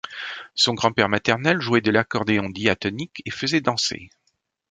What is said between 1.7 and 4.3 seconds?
de l'accordéon diatonique et faisait danser.